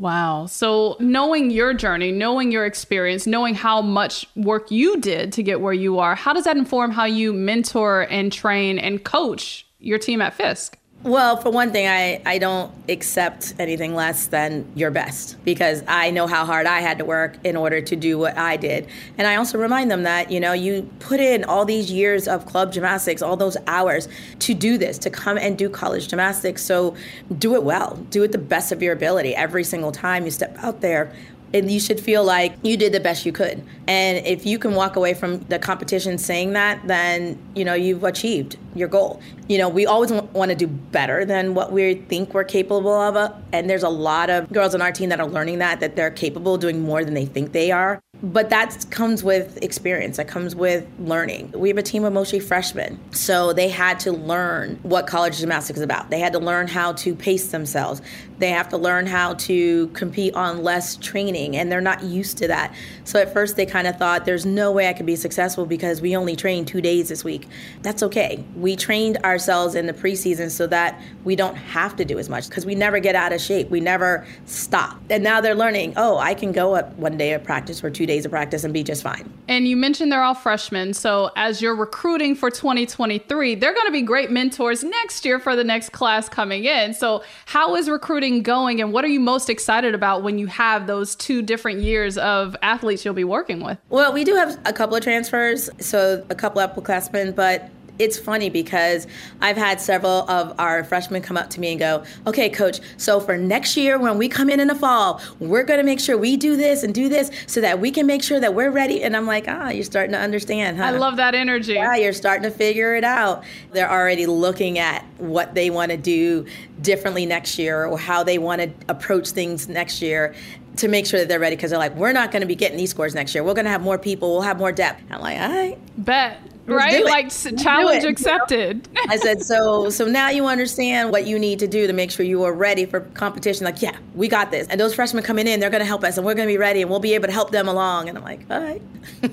Wow. 0.00 0.46
So, 0.46 0.96
knowing 0.98 1.50
your 1.50 1.74
journey, 1.74 2.10
knowing 2.10 2.50
your 2.50 2.64
experience, 2.64 3.26
knowing 3.26 3.54
how 3.54 3.82
much 3.82 4.26
work 4.34 4.70
you 4.70 4.98
did 4.98 5.30
to 5.34 5.42
get 5.42 5.60
where 5.60 5.74
you 5.74 5.98
are, 5.98 6.14
how 6.14 6.32
does 6.32 6.44
that 6.44 6.56
inform 6.56 6.90
how 6.90 7.04
you 7.04 7.34
mentor 7.34 8.06
and 8.08 8.32
train 8.32 8.78
and 8.78 9.04
coach 9.04 9.66
your 9.78 9.98
team 9.98 10.22
at 10.22 10.32
Fisk? 10.32 10.78
Well, 11.02 11.38
for 11.38 11.48
one 11.48 11.72
thing, 11.72 11.88
I, 11.88 12.20
I 12.26 12.36
don't 12.36 12.70
accept 12.86 13.54
anything 13.58 13.94
less 13.94 14.26
than 14.26 14.70
your 14.74 14.90
best 14.90 15.42
because 15.44 15.82
I 15.88 16.10
know 16.10 16.26
how 16.26 16.44
hard 16.44 16.66
I 16.66 16.80
had 16.80 16.98
to 16.98 17.06
work 17.06 17.38
in 17.42 17.56
order 17.56 17.80
to 17.80 17.96
do 17.96 18.18
what 18.18 18.36
I 18.36 18.58
did. 18.58 18.86
And 19.16 19.26
I 19.26 19.36
also 19.36 19.56
remind 19.56 19.90
them 19.90 20.02
that, 20.02 20.30
you 20.30 20.40
know, 20.40 20.52
you 20.52 20.90
put 20.98 21.18
in 21.18 21.44
all 21.44 21.64
these 21.64 21.90
years 21.90 22.28
of 22.28 22.44
club 22.44 22.74
gymnastics, 22.74 23.22
all 23.22 23.34
those 23.34 23.56
hours 23.66 24.08
to 24.40 24.52
do 24.52 24.76
this, 24.76 24.98
to 24.98 25.08
come 25.08 25.38
and 25.38 25.56
do 25.56 25.70
college 25.70 26.06
gymnastics. 26.06 26.62
So 26.62 26.94
do 27.38 27.54
it 27.54 27.62
well, 27.62 27.96
do 28.10 28.22
it 28.22 28.32
the 28.32 28.38
best 28.38 28.70
of 28.70 28.82
your 28.82 28.92
ability 28.92 29.34
every 29.34 29.64
single 29.64 29.92
time 29.92 30.26
you 30.26 30.30
step 30.30 30.54
out 30.58 30.82
there 30.82 31.14
and 31.52 31.70
you 31.70 31.80
should 31.80 32.00
feel 32.00 32.24
like 32.24 32.54
you 32.62 32.76
did 32.76 32.92
the 32.92 33.00
best 33.00 33.26
you 33.26 33.32
could. 33.32 33.62
And 33.86 34.24
if 34.26 34.46
you 34.46 34.58
can 34.58 34.74
walk 34.74 34.96
away 34.96 35.14
from 35.14 35.40
the 35.44 35.58
competition 35.58 36.18
saying 36.18 36.52
that, 36.52 36.86
then 36.86 37.38
you 37.54 37.64
know 37.64 37.74
you've 37.74 38.04
achieved 38.04 38.56
your 38.74 38.88
goal. 38.88 39.20
You 39.48 39.58
know, 39.58 39.68
we 39.68 39.86
always 39.86 40.12
want 40.12 40.50
to 40.50 40.54
do 40.54 40.66
better 40.66 41.24
than 41.24 41.54
what 41.54 41.72
we 41.72 41.94
think 41.94 42.34
we're 42.34 42.44
capable 42.44 42.92
of, 42.92 43.16
uh, 43.16 43.32
and 43.52 43.68
there's 43.68 43.82
a 43.82 43.88
lot 43.88 44.30
of 44.30 44.50
girls 44.52 44.74
on 44.74 44.82
our 44.82 44.92
team 44.92 45.08
that 45.08 45.20
are 45.20 45.26
learning 45.26 45.58
that 45.58 45.80
that 45.80 45.96
they're 45.96 46.10
capable 46.10 46.54
of 46.54 46.60
doing 46.60 46.80
more 46.80 47.04
than 47.04 47.14
they 47.14 47.26
think 47.26 47.52
they 47.52 47.70
are 47.70 48.00
but 48.22 48.50
that 48.50 48.86
comes 48.90 49.24
with 49.24 49.62
experience. 49.62 50.16
That 50.16 50.28
comes 50.28 50.54
with 50.54 50.86
learning. 50.98 51.52
We 51.52 51.68
have 51.68 51.78
a 51.78 51.82
team 51.82 52.04
of 52.04 52.12
mostly 52.12 52.40
freshmen. 52.40 52.98
So 53.12 53.52
they 53.52 53.68
had 53.68 54.00
to 54.00 54.12
learn 54.12 54.78
what 54.82 55.06
college 55.06 55.38
gymnastics 55.38 55.78
is 55.78 55.82
about. 55.82 56.10
They 56.10 56.20
had 56.20 56.32
to 56.34 56.38
learn 56.38 56.68
how 56.68 56.92
to 56.94 57.14
pace 57.14 57.48
themselves. 57.48 58.02
They 58.38 58.50
have 58.50 58.68
to 58.70 58.78
learn 58.78 59.06
how 59.06 59.34
to 59.34 59.88
compete 59.88 60.34
on 60.34 60.62
less 60.62 60.96
training 60.96 61.56
and 61.56 61.70
they're 61.70 61.80
not 61.80 62.02
used 62.02 62.38
to 62.38 62.48
that. 62.48 62.74
So 63.04 63.20
at 63.20 63.32
first 63.32 63.56
they 63.56 63.66
kind 63.66 63.86
of 63.86 63.96
thought 63.96 64.24
there's 64.24 64.46
no 64.46 64.72
way 64.72 64.88
i 64.88 64.92
could 64.92 65.06
be 65.06 65.16
successful 65.16 65.66
because 65.66 66.00
we 66.00 66.16
only 66.16 66.36
trained 66.36 66.66
two 66.66 66.80
days 66.80 67.08
this 67.08 67.24
week. 67.24 67.46
That's 67.82 68.02
okay. 68.02 68.44
We 68.56 68.76
trained 68.76 69.18
ourselves 69.18 69.74
in 69.74 69.86
the 69.86 69.92
preseason 69.92 70.50
so 70.50 70.66
that 70.68 71.00
we 71.24 71.36
don't 71.36 71.56
have 71.56 71.96
to 71.96 72.04
do 72.04 72.18
as 72.18 72.28
much 72.28 72.48
because 72.48 72.64
we 72.64 72.74
never 72.74 72.98
get 72.98 73.14
out 73.14 73.32
of 73.32 73.40
shape. 73.40 73.70
We 73.70 73.80
never 73.80 74.26
stop. 74.46 74.98
And 75.10 75.22
now 75.22 75.40
they're 75.40 75.54
learning 75.54 75.94
oh 75.96 76.18
i 76.18 76.34
can 76.34 76.52
go 76.52 76.74
up 76.74 76.92
one 76.96 77.16
day 77.16 77.32
of 77.32 77.44
practice 77.44 77.82
or 77.84 77.90
two 77.90 78.06
days 78.10 78.24
of 78.24 78.32
practice 78.32 78.64
and 78.64 78.74
be 78.74 78.82
just 78.82 79.04
fine. 79.04 79.32
And 79.46 79.68
you 79.68 79.76
mentioned 79.76 80.10
they're 80.10 80.22
all 80.22 80.34
freshmen. 80.34 80.94
So 80.94 81.30
as 81.36 81.62
you're 81.62 81.76
recruiting 81.76 82.34
for 82.34 82.50
2023, 82.50 83.54
they're 83.54 83.72
going 83.72 83.86
to 83.86 83.92
be 83.92 84.02
great 84.02 84.32
mentors 84.32 84.82
next 84.82 85.24
year 85.24 85.38
for 85.38 85.54
the 85.54 85.62
next 85.62 85.90
class 85.92 86.28
coming 86.28 86.64
in. 86.64 86.92
So 86.92 87.22
how 87.46 87.76
is 87.76 87.88
recruiting 87.88 88.42
going 88.42 88.80
and 88.80 88.92
what 88.92 89.04
are 89.04 89.08
you 89.08 89.20
most 89.20 89.48
excited 89.48 89.94
about 89.94 90.24
when 90.24 90.38
you 90.38 90.48
have 90.48 90.88
those 90.88 91.14
two 91.14 91.40
different 91.40 91.82
years 91.82 92.18
of 92.18 92.56
athletes 92.62 93.04
you'll 93.04 93.14
be 93.14 93.22
working 93.22 93.62
with? 93.62 93.78
Well, 93.90 94.12
we 94.12 94.24
do 94.24 94.34
have 94.34 94.58
a 94.64 94.72
couple 94.72 94.96
of 94.96 95.04
transfers, 95.04 95.70
so 95.78 96.26
a 96.30 96.34
couple 96.34 96.60
of 96.60 96.74
upperclassmen, 96.74 97.36
but 97.36 97.70
it's 98.00 98.18
funny 98.18 98.48
because 98.48 99.06
I've 99.40 99.58
had 99.58 99.80
several 99.80 100.28
of 100.30 100.58
our 100.58 100.82
freshmen 100.84 101.20
come 101.20 101.36
up 101.36 101.50
to 101.50 101.60
me 101.60 101.72
and 101.72 101.78
go, 101.78 102.02
okay, 102.26 102.48
coach, 102.48 102.80
so 102.96 103.20
for 103.20 103.36
next 103.36 103.76
year 103.76 103.98
when 103.98 104.16
we 104.16 104.28
come 104.28 104.48
in 104.48 104.58
in 104.58 104.68
the 104.68 104.74
fall, 104.74 105.20
we're 105.38 105.64
going 105.64 105.78
to 105.78 105.84
make 105.84 106.00
sure 106.00 106.16
we 106.16 106.36
do 106.36 106.56
this 106.56 106.82
and 106.82 106.94
do 106.94 107.10
this 107.10 107.30
so 107.46 107.60
that 107.60 107.78
we 107.78 107.90
can 107.90 108.06
make 108.06 108.22
sure 108.22 108.40
that 108.40 108.54
we're 108.54 108.70
ready. 108.70 109.02
And 109.02 109.14
I'm 109.14 109.26
like, 109.26 109.44
ah, 109.48 109.68
you're 109.68 109.84
starting 109.84 110.12
to 110.12 110.18
understand, 110.18 110.78
huh? 110.78 110.84
I 110.84 110.90
love 110.92 111.16
that 111.16 111.34
energy. 111.34 111.74
Yeah, 111.74 111.94
you're 111.96 112.14
starting 112.14 112.44
to 112.44 112.50
figure 112.50 112.94
it 112.94 113.04
out. 113.04 113.44
They're 113.72 113.90
already 113.90 114.24
looking 114.24 114.78
at 114.78 115.04
what 115.18 115.54
they 115.54 115.68
want 115.68 115.90
to 115.90 115.98
do 115.98 116.46
differently 116.80 117.26
next 117.26 117.58
year 117.58 117.84
or 117.84 117.98
how 117.98 118.24
they 118.24 118.38
want 118.38 118.62
to 118.62 118.72
approach 118.88 119.28
things 119.28 119.68
next 119.68 120.00
year 120.00 120.34
to 120.76 120.88
make 120.88 121.04
sure 121.04 121.20
that 121.20 121.28
they're 121.28 121.40
ready 121.40 121.56
because 121.56 121.70
they're 121.70 121.78
like, 121.78 121.94
we're 121.96 122.12
not 122.12 122.30
going 122.30 122.40
to 122.40 122.46
be 122.46 122.54
getting 122.54 122.78
these 122.78 122.90
scores 122.90 123.14
next 123.14 123.34
year. 123.34 123.44
We're 123.44 123.54
going 123.54 123.66
to 123.66 123.70
have 123.70 123.82
more 123.82 123.98
people. 123.98 124.30
We'll 124.30 124.42
have 124.42 124.58
more 124.58 124.72
depth. 124.72 125.02
I'm 125.10 125.20
like, 125.20 125.38
all 125.38 125.48
right. 125.50 125.78
Bet 125.98 126.38
right? 126.70 127.04
Like 127.04 127.30
challenge 127.58 128.04
accepted. 128.04 128.88
I 129.08 129.16
said, 129.16 129.42
so 129.44 129.90
so 129.90 130.04
now 130.06 130.30
you 130.30 130.46
understand 130.46 131.10
what 131.10 131.26
you 131.26 131.38
need 131.38 131.58
to 131.60 131.66
do 131.66 131.86
to 131.86 131.92
make 131.92 132.10
sure 132.10 132.24
you 132.24 132.42
are 132.44 132.52
ready 132.52 132.86
for 132.86 133.00
competition. 133.00 133.64
Like, 133.64 133.82
yeah, 133.82 133.96
we 134.14 134.28
got 134.28 134.50
this. 134.50 134.66
And 134.68 134.80
those 134.80 134.94
freshmen 134.94 135.24
coming 135.24 135.46
in, 135.46 135.60
they're 135.60 135.70
going 135.70 135.80
to 135.80 135.86
help 135.86 136.04
us, 136.04 136.16
and 136.16 136.26
we're 136.26 136.34
going 136.34 136.48
to 136.48 136.52
be 136.52 136.58
ready, 136.58 136.82
and 136.82 136.90
we'll 136.90 137.00
be 137.00 137.14
able 137.14 137.26
to 137.26 137.32
help 137.32 137.50
them 137.50 137.68
along. 137.68 138.08
And 138.08 138.18
I'm 138.18 138.24
like, 138.24 138.40
all 138.50 138.60
right. 138.60 138.82
we 139.22 139.28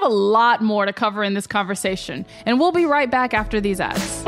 have 0.00 0.02
a 0.02 0.14
lot 0.14 0.62
more 0.62 0.86
to 0.86 0.92
cover 0.92 1.24
in 1.24 1.34
this 1.34 1.46
conversation, 1.46 2.26
and 2.46 2.60
we'll 2.60 2.72
be 2.72 2.86
right 2.86 3.10
back 3.10 3.34
after 3.34 3.60
these 3.60 3.80
ads. 3.80 4.27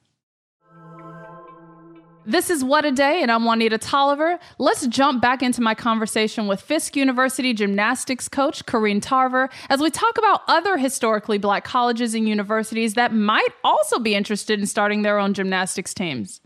this 2.25 2.49
is 2.49 2.63
What 2.63 2.85
a 2.85 2.91
Day, 2.91 3.21
and 3.21 3.31
I'm 3.31 3.45
Juanita 3.45 3.77
Tolliver. 3.77 4.37
Let's 4.57 4.85
jump 4.87 5.21
back 5.21 5.41
into 5.41 5.61
my 5.61 5.73
conversation 5.73 6.47
with 6.47 6.61
Fisk 6.61 6.95
University 6.95 7.53
gymnastics 7.53 8.27
coach 8.27 8.65
Corinne 8.65 9.01
Tarver 9.01 9.49
as 9.69 9.79
we 9.79 9.89
talk 9.89 10.17
about 10.17 10.41
other 10.47 10.77
historically 10.77 11.37
black 11.37 11.63
colleges 11.63 12.13
and 12.13 12.27
universities 12.29 12.93
that 12.93 13.13
might 13.13 13.49
also 13.63 13.99
be 13.99 14.13
interested 14.13 14.59
in 14.59 14.65
starting 14.65 15.01
their 15.01 15.17
own 15.17 15.33
gymnastics 15.33 15.93
teams. 15.93 16.41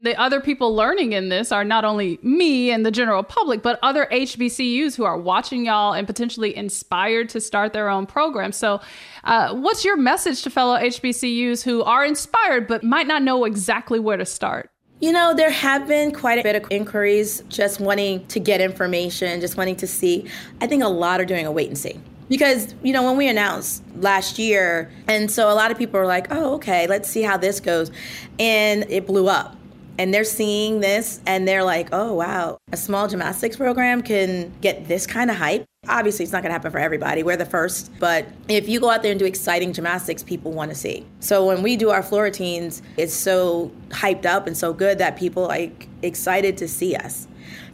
The 0.00 0.18
other 0.20 0.42
people 0.42 0.74
learning 0.74 1.12
in 1.12 1.30
this 1.30 1.50
are 1.50 1.64
not 1.64 1.86
only 1.86 2.18
me 2.22 2.70
and 2.70 2.84
the 2.84 2.90
general 2.90 3.22
public, 3.22 3.62
but 3.62 3.78
other 3.82 4.06
HBCUs 4.12 4.96
who 4.96 5.04
are 5.04 5.16
watching 5.16 5.64
y'all 5.64 5.94
and 5.94 6.06
potentially 6.06 6.54
inspired 6.54 7.30
to 7.30 7.40
start 7.40 7.72
their 7.72 7.88
own 7.88 8.04
program. 8.04 8.52
So, 8.52 8.82
uh, 9.24 9.54
what's 9.54 9.82
your 9.82 9.96
message 9.96 10.42
to 10.42 10.50
fellow 10.50 10.76
HBCUs 10.76 11.62
who 11.64 11.82
are 11.84 12.04
inspired 12.04 12.66
but 12.66 12.84
might 12.84 13.06
not 13.06 13.22
know 13.22 13.46
exactly 13.46 13.98
where 13.98 14.18
to 14.18 14.26
start? 14.26 14.70
You 15.00 15.12
know, 15.12 15.34
there 15.34 15.50
have 15.50 15.88
been 15.88 16.12
quite 16.12 16.38
a 16.38 16.42
bit 16.42 16.56
of 16.56 16.64
inquiries 16.70 17.42
just 17.48 17.80
wanting 17.80 18.26
to 18.28 18.38
get 18.38 18.60
information, 18.60 19.40
just 19.40 19.56
wanting 19.56 19.76
to 19.76 19.86
see. 19.86 20.26
I 20.60 20.66
think 20.66 20.82
a 20.82 20.88
lot 20.88 21.20
are 21.20 21.24
doing 21.24 21.46
a 21.46 21.52
wait 21.52 21.68
and 21.68 21.76
see. 21.76 22.00
Because, 22.28 22.74
you 22.82 22.92
know, 22.92 23.02
when 23.02 23.16
we 23.16 23.28
announced 23.28 23.82
last 23.96 24.38
year, 24.38 24.90
and 25.08 25.30
so 25.30 25.50
a 25.50 25.54
lot 25.54 25.70
of 25.70 25.76
people 25.76 26.00
are 26.00 26.06
like, 26.06 26.28
oh, 26.30 26.54
okay, 26.54 26.86
let's 26.86 27.10
see 27.10 27.22
how 27.22 27.36
this 27.36 27.60
goes. 27.60 27.90
And 28.38 28.86
it 28.88 29.06
blew 29.06 29.28
up 29.28 29.56
and 29.98 30.12
they're 30.12 30.24
seeing 30.24 30.80
this 30.80 31.20
and 31.26 31.46
they're 31.46 31.64
like, 31.64 31.88
oh, 31.92 32.14
wow, 32.14 32.58
a 32.72 32.76
small 32.76 33.08
gymnastics 33.08 33.56
program 33.56 34.02
can 34.02 34.52
get 34.60 34.88
this 34.88 35.06
kind 35.06 35.30
of 35.30 35.36
hype. 35.36 35.64
Obviously, 35.86 36.24
it's 36.24 36.32
not 36.32 36.42
going 36.42 36.50
to 36.50 36.54
happen 36.54 36.72
for 36.72 36.78
everybody. 36.78 37.22
We're 37.22 37.36
the 37.36 37.44
first. 37.44 37.92
But 38.00 38.26
if 38.48 38.68
you 38.68 38.80
go 38.80 38.90
out 38.90 39.02
there 39.02 39.12
and 39.12 39.18
do 39.18 39.26
exciting 39.26 39.72
gymnastics, 39.72 40.22
people 40.22 40.52
want 40.52 40.70
to 40.70 40.74
see. 40.74 41.06
So 41.20 41.46
when 41.46 41.62
we 41.62 41.76
do 41.76 41.90
our 41.90 42.02
floor 42.02 42.24
routines, 42.24 42.82
it's 42.96 43.14
so 43.14 43.70
hyped 43.90 44.26
up 44.26 44.46
and 44.46 44.56
so 44.56 44.72
good 44.72 44.98
that 44.98 45.16
people 45.16 45.44
like 45.44 45.88
excited 46.02 46.56
to 46.58 46.68
see 46.68 46.96
us. 46.96 47.28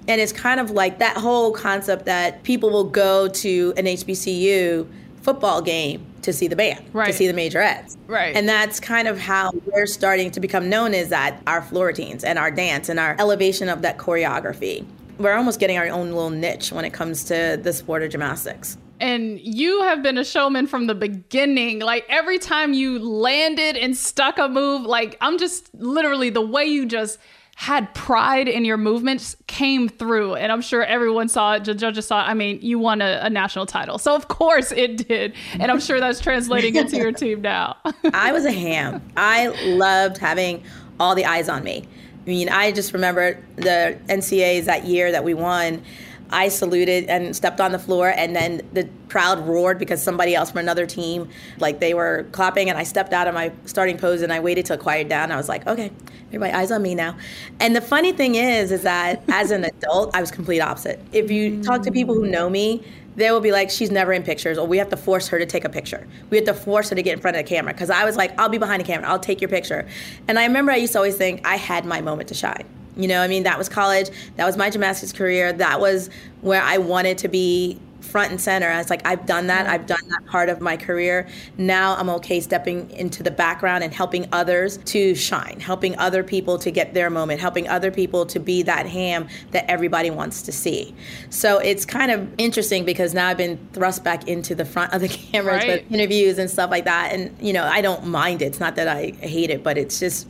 And 0.08 0.20
it's 0.20 0.32
kind 0.32 0.58
of 0.60 0.72
like 0.72 0.98
that 0.98 1.16
whole 1.16 1.52
concept 1.52 2.06
that 2.06 2.42
people 2.42 2.70
will 2.70 2.84
go 2.84 3.28
to 3.28 3.72
an 3.76 3.84
HBCU 3.84 4.88
football 5.22 5.62
game 5.62 6.04
to 6.22 6.32
see 6.32 6.48
the 6.48 6.56
band, 6.56 6.84
right. 6.92 7.06
to 7.06 7.12
see 7.12 7.26
the 7.26 7.32
majorettes. 7.32 7.96
Right. 8.06 8.34
And 8.34 8.48
that's 8.48 8.80
kind 8.80 9.08
of 9.08 9.18
how 9.18 9.52
we're 9.66 9.86
starting 9.86 10.30
to 10.32 10.40
become 10.40 10.68
known 10.68 10.94
is 10.94 11.08
that 11.08 11.40
our 11.46 11.62
floor 11.62 11.86
routines 11.86 12.24
and 12.24 12.38
our 12.38 12.50
dance 12.50 12.88
and 12.88 12.98
our 12.98 13.16
elevation 13.18 13.68
of 13.68 13.82
that 13.82 13.98
choreography. 13.98 14.84
We're 15.18 15.34
almost 15.34 15.60
getting 15.60 15.78
our 15.78 15.86
own 15.86 16.08
little 16.12 16.30
niche 16.30 16.72
when 16.72 16.84
it 16.84 16.92
comes 16.92 17.24
to 17.24 17.58
the 17.62 17.72
sport 17.72 18.02
of 18.02 18.10
gymnastics. 18.10 18.76
And 19.00 19.40
you 19.40 19.82
have 19.82 20.02
been 20.02 20.18
a 20.18 20.24
showman 20.24 20.66
from 20.66 20.86
the 20.86 20.94
beginning. 20.94 21.80
Like 21.80 22.04
every 22.08 22.38
time 22.38 22.74
you 22.74 22.98
landed 22.98 23.76
and 23.76 23.96
stuck 23.96 24.38
a 24.38 24.48
move, 24.48 24.82
like 24.82 25.16
I'm 25.20 25.38
just 25.38 25.74
literally 25.74 26.28
the 26.28 26.44
way 26.44 26.64
you 26.64 26.84
just 26.84 27.18
had 27.60 27.92
pride 27.92 28.48
in 28.48 28.64
your 28.64 28.78
movements 28.78 29.36
came 29.46 29.86
through. 29.86 30.34
And 30.34 30.50
I'm 30.50 30.62
sure 30.62 30.82
everyone 30.82 31.28
saw 31.28 31.56
it. 31.56 31.64
The 31.64 31.74
judges 31.74 32.06
saw 32.06 32.24
it. 32.24 32.24
I 32.26 32.32
mean, 32.32 32.58
you 32.62 32.78
won 32.78 33.02
a, 33.02 33.20
a 33.22 33.28
national 33.28 33.66
title. 33.66 33.98
So, 33.98 34.16
of 34.16 34.28
course, 34.28 34.72
it 34.72 35.06
did. 35.06 35.34
And 35.52 35.70
I'm 35.70 35.78
sure 35.78 36.00
that's 36.00 36.20
translating 36.20 36.74
into 36.76 36.96
your 36.96 37.12
team 37.12 37.42
now. 37.42 37.76
I 38.14 38.32
was 38.32 38.46
a 38.46 38.50
ham. 38.50 39.02
I 39.14 39.48
loved 39.74 40.16
having 40.16 40.64
all 40.98 41.14
the 41.14 41.26
eyes 41.26 41.50
on 41.50 41.62
me. 41.62 41.86
I 42.24 42.30
mean, 42.30 42.48
I 42.48 42.72
just 42.72 42.94
remember 42.94 43.38
the 43.56 43.98
NCAAs 44.06 44.64
that 44.64 44.86
year 44.86 45.12
that 45.12 45.22
we 45.22 45.34
won. 45.34 45.82
I 46.30 46.48
saluted 46.48 47.04
and 47.06 47.34
stepped 47.34 47.60
on 47.60 47.72
the 47.72 47.78
floor, 47.78 48.12
and 48.16 48.34
then 48.34 48.62
the 48.72 48.88
crowd 49.08 49.46
roared 49.46 49.78
because 49.78 50.02
somebody 50.02 50.34
else 50.34 50.50
from 50.50 50.58
another 50.58 50.86
team, 50.86 51.28
like 51.58 51.80
they 51.80 51.94
were 51.94 52.26
clapping, 52.32 52.70
and 52.70 52.78
I 52.78 52.84
stepped 52.84 53.12
out 53.12 53.28
of 53.28 53.34
my 53.34 53.52
starting 53.66 53.98
pose 53.98 54.22
and 54.22 54.32
I 54.32 54.40
waited 54.40 54.66
till 54.66 54.74
it 54.74 54.80
quieted 54.80 55.08
down. 55.08 55.32
I 55.32 55.36
was 55.36 55.48
like, 55.48 55.66
okay, 55.66 55.90
everybody 56.28 56.52
eyes 56.52 56.70
on 56.70 56.82
me 56.82 56.94
now. 56.94 57.16
And 57.58 57.74
the 57.74 57.80
funny 57.80 58.12
thing 58.12 58.36
is, 58.36 58.70
is 58.70 58.82
that 58.82 59.22
as 59.28 59.50
an 59.50 59.64
adult, 59.64 60.14
I 60.14 60.20
was 60.20 60.30
complete 60.30 60.60
opposite. 60.60 61.00
If 61.12 61.30
you 61.30 61.62
talk 61.62 61.82
to 61.82 61.90
people 61.90 62.14
who 62.14 62.26
know 62.26 62.48
me, 62.48 62.84
they 63.16 63.30
will 63.32 63.40
be 63.40 63.50
like, 63.50 63.70
she's 63.70 63.90
never 63.90 64.12
in 64.12 64.22
pictures, 64.22 64.56
or 64.56 64.66
we 64.66 64.78
have 64.78 64.88
to 64.90 64.96
force 64.96 65.26
her 65.28 65.38
to 65.38 65.46
take 65.46 65.64
a 65.64 65.68
picture. 65.68 66.06
We 66.30 66.36
have 66.36 66.46
to 66.46 66.54
force 66.54 66.90
her 66.90 66.96
to 66.96 67.02
get 67.02 67.14
in 67.14 67.20
front 67.20 67.36
of 67.36 67.44
the 67.44 67.48
camera. 67.48 67.72
Because 67.72 67.90
I 67.90 68.04
was 68.04 68.16
like, 68.16 68.38
I'll 68.38 68.48
be 68.48 68.58
behind 68.58 68.80
the 68.80 68.86
camera, 68.86 69.08
I'll 69.08 69.18
take 69.18 69.40
your 69.40 69.50
picture. 69.50 69.88
And 70.28 70.38
I 70.38 70.46
remember 70.46 70.70
I 70.70 70.76
used 70.76 70.92
to 70.92 70.98
always 70.98 71.16
think 71.16 71.44
I 71.44 71.56
had 71.56 71.84
my 71.84 72.00
moment 72.00 72.28
to 72.28 72.34
shine. 72.34 72.64
You 73.00 73.08
know, 73.08 73.20
I 73.20 73.28
mean, 73.28 73.42
that 73.44 73.58
was 73.58 73.68
college, 73.68 74.10
that 74.36 74.46
was 74.46 74.56
my 74.56 74.70
gymnastics 74.70 75.12
career, 75.12 75.52
that 75.54 75.80
was 75.80 76.10
where 76.40 76.62
I 76.62 76.78
wanted 76.78 77.18
to 77.18 77.28
be 77.28 77.80
front 78.10 78.30
and 78.30 78.40
center. 78.40 78.68
I 78.68 78.78
was 78.78 78.90
like, 78.90 79.06
I've 79.06 79.26
done 79.26 79.46
that. 79.46 79.66
I've 79.66 79.86
done 79.86 80.00
that 80.08 80.26
part 80.26 80.48
of 80.48 80.60
my 80.60 80.76
career. 80.76 81.28
Now 81.56 81.96
I'm 81.96 82.08
okay 82.10 82.40
stepping 82.40 82.90
into 82.90 83.22
the 83.22 83.30
background 83.30 83.84
and 83.84 83.92
helping 83.92 84.28
others 84.32 84.78
to 84.78 85.14
shine, 85.14 85.60
helping 85.60 85.96
other 85.98 86.22
people 86.22 86.58
to 86.58 86.70
get 86.70 86.94
their 86.94 87.10
moment, 87.10 87.40
helping 87.40 87.68
other 87.68 87.90
people 87.90 88.26
to 88.26 88.40
be 88.40 88.62
that 88.62 88.86
ham 88.86 89.28
that 89.52 89.64
everybody 89.70 90.10
wants 90.10 90.42
to 90.42 90.52
see. 90.52 90.94
So 91.30 91.58
it's 91.58 91.84
kind 91.84 92.10
of 92.10 92.28
interesting 92.38 92.84
because 92.84 93.14
now 93.14 93.28
I've 93.28 93.36
been 93.36 93.58
thrust 93.72 94.02
back 94.02 94.26
into 94.28 94.54
the 94.54 94.64
front 94.64 94.92
of 94.92 95.00
the 95.00 95.08
cameras 95.08 95.62
right. 95.62 95.82
with 95.82 95.92
interviews 95.92 96.38
and 96.38 96.50
stuff 96.50 96.70
like 96.70 96.84
that. 96.84 97.12
And, 97.12 97.36
you 97.40 97.52
know, 97.52 97.64
I 97.64 97.80
don't 97.80 98.06
mind 98.06 98.42
it. 98.42 98.46
It's 98.46 98.60
not 98.60 98.76
that 98.76 98.88
I 98.88 99.10
hate 99.20 99.50
it, 99.50 99.62
but 99.62 99.78
it's 99.78 100.00
just 100.00 100.26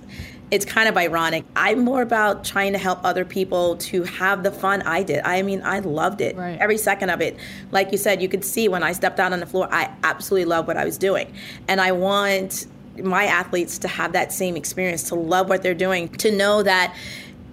it's 0.51 0.65
kind 0.65 0.89
of 0.89 0.97
ironic. 0.97 1.45
I'm 1.55 1.81
more 1.81 2.03
about 2.03 2.45
trying 2.45 2.73
to 2.73 2.79
help 2.79 3.01
other 3.05 3.25
people 3.25 3.77
to 3.77 4.03
have 4.05 4.43
the 4.43 4.51
fun 4.51 4.83
I 4.83 5.03
did. 5.03 5.21
I 5.25 5.43
mean, 5.43 5.63
I 5.63 5.79
loved 5.79 6.21
it. 6.21 6.37
Right. 6.37 6.59
Every 6.59 6.77
second 6.77 7.11
of 7.11 7.21
it. 7.21 7.37
Like 7.71 7.93
you 7.93 7.99
said, 7.99 8.21
you 8.21 8.29
could 8.29 8.45
see 8.45 8.69
when 8.69 8.83
I 8.83 8.93
stepped 8.93 9.21
out 9.21 9.33
on 9.33 9.41
the 9.41 9.47
floor, 9.47 9.69
I 9.71 9.95
absolutely 10.03 10.47
love 10.47 10.67
what 10.67 10.77
I 10.77 10.85
was 10.85 10.99
doing. 10.99 11.33
And 11.69 11.81
I 11.81 11.93
want 11.93 12.67
my 13.03 13.25
athletes 13.25 13.79
to 13.79 13.89
have 13.89 14.13
that 14.13 14.33
same 14.33 14.57
experience, 14.57 15.05
to 15.05 15.15
love 15.15 15.49
what 15.49 15.63
they're 15.63 15.75
doing, 15.75 16.09
to 16.09 16.35
know 16.35 16.63
that 16.63 16.95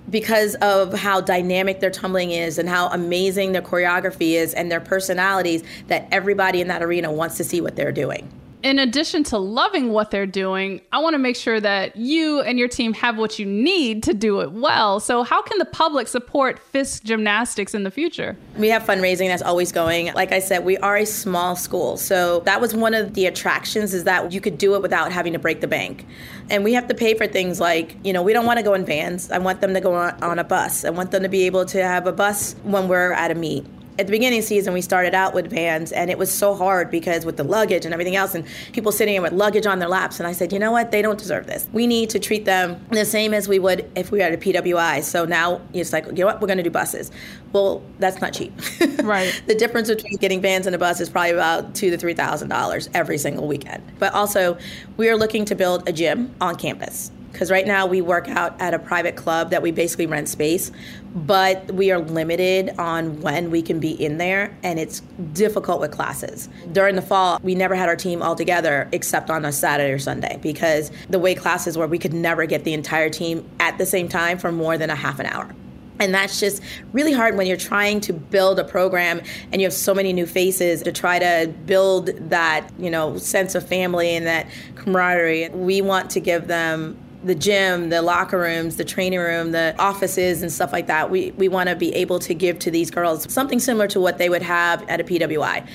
because 0.10 0.56
of 0.56 0.94
how 0.94 1.22
dynamic 1.22 1.80
their 1.80 1.92
tumbling 1.92 2.32
is 2.32 2.58
and 2.58 2.68
how 2.70 2.88
amazing 2.88 3.52
their 3.52 3.62
choreography 3.62 4.32
is 4.32 4.54
and 4.54 4.72
their 4.72 4.80
personalities 4.80 5.64
that 5.88 6.08
everybody 6.12 6.62
in 6.62 6.70
that 6.70 6.82
arena 6.82 7.12
wants 7.12 7.38
to 7.38 7.44
see 7.44 7.60
what 7.60 7.76
they're 7.76 7.92
doing 7.92 8.28
in 8.64 8.80
addition 8.80 9.24
to 9.24 9.38
loving 9.38 9.92
what 9.92 10.10
they're 10.10 10.26
doing, 10.26 10.82
I 10.92 11.00
want 11.00 11.14
to 11.14 11.20
make 11.20 11.36
sure 11.36 11.60
that 11.60 11.96
you 11.96 12.42
and 12.42 12.58
your 12.58 12.68
team 12.68 12.94
have 12.94 13.18
what 13.18 13.38
you 13.38 13.46
need 13.46 14.02
to 14.04 14.14
do 14.14 14.42
it 14.42 14.52
well. 14.52 15.00
So, 15.00 15.24
how 15.24 15.42
can 15.42 15.60
the 15.60 15.66
public 15.66 16.08
support 16.08 16.60
Fisk 16.60 17.04
Gymnastics 17.04 17.76
in 17.76 17.84
the 17.84 17.92
future? 17.92 18.36
We 18.58 18.70
have 18.70 18.84
fundraising 18.84 19.28
that's 19.28 19.44
always 19.44 19.72
going. 19.72 20.12
Like 20.14 20.32
I 20.32 20.40
said, 20.40 20.66
we 20.66 20.78
are 20.78 20.98
a 20.98 21.06
small 21.06 21.56
school. 21.56 21.98
So, 21.98 22.40
that 22.42 22.60
was 22.60 22.74
one 22.74 22.94
of 22.94 23.14
the 23.14 23.28
attractions 23.28 23.94
is 23.94 24.06
that 24.06 24.32
you 24.32 24.42
could 24.42 24.58
do 24.58 24.76
it 24.76 24.82
without 24.82 25.12
having 25.12 25.34
to 25.34 25.40
break 25.40 25.62
the 25.62 25.68
bank. 25.68 26.06
And 26.50 26.64
we 26.64 26.74
have 26.74 26.88
to 26.88 26.96
pay 26.96 27.14
for 27.14 27.28
things 27.28 27.60
like, 27.60 27.96
you 28.04 28.12
know, 28.12 28.24
we 28.24 28.34
don't 28.34 28.46
want 28.46 28.58
to 28.58 28.64
go 28.64 28.74
in 28.74 28.86
vans. 28.86 29.30
I 29.30 29.38
want 29.38 29.62
them 29.62 29.74
to 29.76 29.82
go 29.82 29.94
on, 29.94 30.24
on 30.24 30.40
a 30.40 30.44
bus. 30.44 30.84
I 30.84 30.90
want 30.90 31.12
them 31.12 31.24
to 31.24 31.30
be 31.30 31.44
able 31.44 31.66
to 31.66 31.84
have 31.84 32.08
a 32.08 32.12
bus 32.12 32.56
when 32.64 32.88
we're 32.88 33.12
at 33.12 33.30
a 33.30 33.36
meet 33.36 33.66
at 34.00 34.06
the 34.06 34.12
beginning 34.12 34.40
of 34.40 34.44
the 34.44 34.48
season, 34.48 34.74
we 34.74 34.82
started 34.82 35.16
out 35.16 35.34
with 35.34 35.50
vans, 35.50 35.92
and 35.92 36.12
it 36.12 36.18
was 36.18 36.32
so 36.32 36.54
hard 36.54 36.92
because 36.92 37.26
with 37.26 37.38
the 37.38 37.44
luggage 37.44 37.84
and 37.84 37.94
everything 37.94 38.16
else, 38.16 38.36
and 38.36 38.46
people 38.72 38.92
sitting 38.92 39.16
in 39.16 39.24
with 39.24 39.34
luggage 39.34 39.66
on 39.66 39.80
their 39.80 39.90
laps. 39.90 40.20
And 40.20 40.28
I 40.28 40.34
said, 40.34 40.54
you 40.54 40.60
know 40.60 40.72
what? 40.72 40.92
They 40.92 41.02
don't 41.02 41.18
deserve 41.18 41.48
this. 41.48 41.68
We 41.74 41.88
need 41.88 42.10
to 42.12 42.20
treat 42.20 42.46
them 42.46 42.86
the 42.92 43.06
same 43.06 43.34
as 43.34 43.48
we 43.48 43.60
would 43.60 43.90
if 43.96 44.12
we 44.12 44.20
had 44.20 44.34
a 44.34 44.38
PWI. 44.38 45.04
So 45.04 45.26
now 45.26 45.62
it's 45.74 45.94
like, 45.94 46.06
you 46.06 46.14
know 46.14 46.28
what? 46.28 46.42
We're 46.42 46.48
going 46.48 46.58
to 46.58 46.64
do 46.64 46.70
buses. 46.70 47.12
Well, 47.54 47.82
that's 48.00 48.22
not 48.22 48.34
cheap. 48.34 48.54
Right. 49.08 49.42
the 49.48 49.56
difference 49.56 49.88
between 49.88 50.18
getting 50.18 50.42
vans 50.42 50.66
and 50.66 50.76
a 50.76 50.78
bus 50.78 51.00
is 51.00 51.10
probably 51.10 51.32
about 51.32 51.76
two 51.76 51.90
to 51.92 51.98
three 51.98 52.14
thousand 52.14 52.50
dollars 52.50 52.90
every 52.94 53.18
single 53.18 53.48
weekend. 53.48 53.82
But 54.00 54.14
also, 54.14 54.58
we 54.98 55.08
are 55.08 55.16
looking 55.16 55.46
to 55.46 55.56
build 55.56 55.88
a 55.88 55.94
gym 55.94 56.36
on 56.42 56.58
campus 56.58 57.12
because 57.38 57.52
right 57.52 57.68
now 57.68 57.86
we 57.86 58.02
work 58.02 58.28
out 58.30 58.60
at 58.60 58.74
a 58.74 58.80
private 58.80 59.16
club 59.16 59.52
that 59.52 59.62
we 59.62 59.70
basically 59.70 60.08
rent 60.08 60.28
space, 60.28 60.72
but 61.14 61.72
we 61.72 61.92
are 61.92 62.00
limited 62.00 62.72
on 62.80 63.22
when 63.22 63.52
we 63.52 63.62
can 63.62 63.80
be 63.80 63.92
in 63.92 64.18
there, 64.18 64.58
and 64.64 64.80
it's 64.80 65.02
difficult 65.34 65.80
with 65.80 65.92
classes. 65.92 66.50
During 66.72 66.96
the 66.96 67.02
fall, 67.04 67.40
we 67.44 67.54
never 67.54 67.76
had 67.76 67.90
our 67.90 67.96
team 67.96 68.24
all 68.24 68.36
together 68.36 68.90
except 68.92 69.30
on 69.30 69.46
a 69.46 69.52
Saturday 69.52 69.94
or 69.94 70.00
Sunday 70.00 70.40
because 70.42 70.90
the 71.10 71.20
way 71.20 71.36
classes 71.36 71.78
were, 71.78 71.86
we 71.86 72.00
could 72.00 72.12
never 72.12 72.48
get 72.48 72.64
the 72.64 72.74
entire 72.74 73.12
team 73.12 73.48
at 73.60 73.78
the 73.78 73.86
same 73.86 74.10
time 74.10 74.40
for 74.40 74.52
more 74.52 74.76
than 74.76 74.90
a 74.90 74.96
half 74.96 75.20
an 75.20 75.28
hour. 75.28 75.54
And 76.00 76.14
that's 76.14 76.40
just 76.40 76.62
really 76.92 77.14
hard 77.14 77.38
when 77.38 77.46
you're 77.48 77.58
trying 77.58 78.02
to 78.02 78.14
build 78.14 78.60
a 78.60 78.64
program 78.64 79.22
and 79.52 79.62
you 79.62 79.66
have 79.66 79.74
so 79.74 79.94
many 79.94 80.14
new 80.14 80.26
faces 80.26 80.82
to 80.84 80.92
try 80.92 81.20
to 81.20 81.54
build 81.66 82.08
that, 82.30 82.70
you 82.80 82.90
know, 82.90 83.18
sense 83.18 83.56
of 83.56 83.68
family 83.68 84.16
and 84.16 84.26
that 84.26 84.48
camaraderie. 84.76 85.50
We 85.50 85.82
want 85.82 86.10
to 86.12 86.20
give 86.20 86.48
them 86.48 86.98
the 87.28 87.36
gym, 87.36 87.90
the 87.90 88.02
locker 88.02 88.40
rooms, 88.40 88.78
the 88.78 88.86
training 88.86 89.20
room, 89.20 89.52
the 89.52 89.76
offices, 89.78 90.42
and 90.42 90.52
stuff 90.52 90.74
like 90.74 90.88
that. 90.88 91.10
We, 91.10 91.32
we 91.32 91.48
want 91.48 91.70
to 91.70 91.76
be 91.76 91.94
able 91.96 92.20
to 92.20 92.34
give 92.34 92.60
to 92.60 92.72
these 92.72 92.90
girls 92.90 93.32
something 93.32 93.60
similar 93.60 93.88
to 93.90 94.00
what 94.00 94.18
they 94.18 94.30
would 94.30 94.42
have 94.42 94.88
at 94.90 95.00
a 95.00 95.04
PWI. 95.04 95.68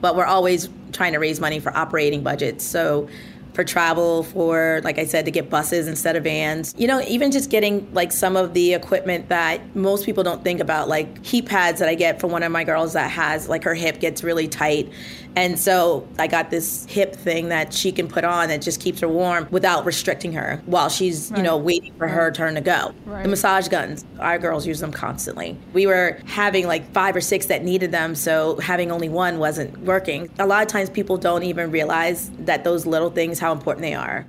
But 0.00 0.16
we're 0.16 0.26
always 0.26 0.68
trying 0.92 1.12
to 1.12 1.18
raise 1.18 1.40
money 1.40 1.60
for 1.60 1.74
operating 1.76 2.22
budgets. 2.22 2.64
So 2.64 3.08
for 3.54 3.62
travel, 3.62 4.24
for, 4.24 4.80
like 4.82 4.98
I 4.98 5.04
said, 5.04 5.24
to 5.26 5.30
get 5.30 5.48
buses 5.48 5.86
instead 5.86 6.16
of 6.16 6.24
vans. 6.24 6.74
You 6.76 6.88
know, 6.88 7.00
even 7.02 7.30
just 7.30 7.50
getting 7.50 7.88
like 7.94 8.10
some 8.10 8.36
of 8.36 8.52
the 8.52 8.74
equipment 8.74 9.28
that 9.28 9.76
most 9.76 10.04
people 10.04 10.24
don't 10.24 10.42
think 10.42 10.60
about, 10.60 10.88
like 10.88 11.24
heat 11.24 11.46
pads 11.46 11.78
that 11.78 11.88
I 11.88 11.94
get 11.94 12.20
for 12.20 12.26
one 12.26 12.42
of 12.42 12.50
my 12.50 12.64
girls 12.64 12.94
that 12.94 13.10
has 13.10 13.48
like 13.48 13.62
her 13.64 13.74
hip 13.74 14.00
gets 14.00 14.24
really 14.24 14.48
tight. 14.48 14.92
And 15.36 15.58
so 15.58 16.06
I 16.18 16.26
got 16.26 16.50
this 16.50 16.84
hip 16.86 17.14
thing 17.14 17.48
that 17.48 17.72
she 17.72 17.92
can 17.92 18.08
put 18.08 18.24
on 18.24 18.48
that 18.48 18.62
just 18.62 18.80
keeps 18.80 19.00
her 19.00 19.08
warm 19.08 19.48
without 19.50 19.84
restricting 19.84 20.32
her 20.32 20.62
while 20.66 20.88
she's, 20.88 21.30
right. 21.30 21.38
you 21.38 21.42
know, 21.42 21.56
waiting 21.56 21.92
for 21.98 22.08
her 22.08 22.30
turn 22.30 22.54
to 22.54 22.60
go. 22.60 22.94
Right. 23.04 23.22
The 23.22 23.28
massage 23.28 23.68
guns, 23.68 24.04
our 24.20 24.38
girls 24.38 24.66
use 24.66 24.80
them 24.80 24.92
constantly. 24.92 25.56
We 25.72 25.86
were 25.86 26.18
having 26.26 26.66
like 26.66 26.90
five 26.92 27.16
or 27.16 27.20
six 27.20 27.46
that 27.46 27.64
needed 27.64 27.90
them, 27.90 28.14
so 28.14 28.56
having 28.58 28.90
only 28.90 29.08
one 29.08 29.38
wasn't 29.38 29.76
working. 29.78 30.30
A 30.38 30.46
lot 30.46 30.62
of 30.62 30.68
times 30.68 30.90
people 30.90 31.16
don't 31.16 31.42
even 31.42 31.70
realize 31.70 32.30
that 32.40 32.64
those 32.64 32.86
little 32.86 33.10
things, 33.10 33.38
how 33.38 33.52
important 33.52 33.82
they 33.82 33.94
are. 33.94 34.26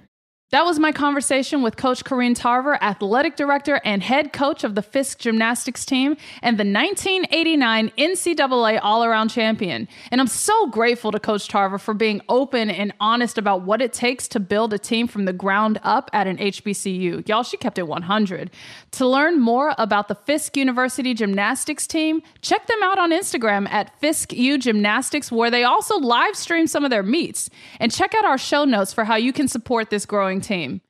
That 0.51 0.63
was 0.63 0.77
my 0.77 0.91
conversation 0.91 1.63
with 1.63 1.75
Coach 1.75 2.05
Corinne 2.05 2.35
Tarver, 2.35 2.75
athletic 2.75 3.35
director 3.35 3.81
and 3.83 4.03
head 4.03 4.31
coach 4.31 4.63
of 4.63 4.75
the 4.75 4.83
Fisk 4.83 5.17
gymnastics 5.17 5.87
team 5.87 6.15
and 6.43 6.59
the 6.59 6.63
1989 6.63 7.91
NCAA 7.97 8.79
all 8.83 9.03
around 9.03 9.29
champion. 9.29 9.87
And 10.11 10.21
I'm 10.21 10.27
so 10.27 10.67
grateful 10.67 11.11
to 11.11 11.19
Coach 11.19 11.47
Tarver 11.47 11.79
for 11.79 11.95
being 11.95 12.21
open 12.29 12.69
and 12.69 12.93
honest 12.99 13.39
about 13.39 13.63
what 13.63 13.81
it 13.81 13.91
takes 13.91 14.27
to 14.29 14.39
build 14.39 14.71
a 14.71 14.77
team 14.77 15.07
from 15.07 15.25
the 15.25 15.33
ground 15.33 15.79
up 15.81 16.11
at 16.13 16.27
an 16.27 16.37
HBCU. 16.37 17.27
Y'all, 17.27 17.41
she 17.41 17.57
kept 17.57 17.79
it 17.79 17.87
100. 17.87 18.51
To 18.91 19.07
learn 19.07 19.41
more 19.41 19.73
about 19.79 20.09
the 20.09 20.15
Fisk 20.15 20.55
University 20.55 21.15
gymnastics 21.15 21.87
team, 21.87 22.21
check 22.41 22.67
them 22.67 22.83
out 22.83 22.99
on 22.99 23.09
Instagram 23.09 23.67
at 23.71 23.99
Fisk 23.99 24.31
U 24.31 24.59
Gymnastics, 24.59 25.31
where 25.31 25.49
they 25.49 25.63
also 25.63 25.97
live 25.97 26.35
stream 26.35 26.67
some 26.67 26.83
of 26.83 26.91
their 26.91 27.03
meets. 27.03 27.49
And 27.79 27.91
check 27.91 28.13
out 28.13 28.25
our 28.25 28.37
show 28.37 28.63
notes 28.63 28.93
for 28.93 29.05
how 29.05 29.15
you 29.15 29.33
can 29.33 29.47
support 29.47 29.89
this 29.89 30.05
growing 30.05 30.34
team. 30.41 30.81